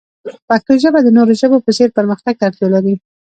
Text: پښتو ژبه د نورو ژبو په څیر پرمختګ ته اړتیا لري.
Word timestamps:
پښتو 0.47 0.73
ژبه 0.83 0.99
د 1.03 1.07
نورو 1.17 1.33
ژبو 1.41 1.57
په 1.65 1.71
څیر 1.77 1.89
پرمختګ 1.97 2.33
ته 2.37 2.43
اړتیا 2.47 2.67
لري. 2.75 2.95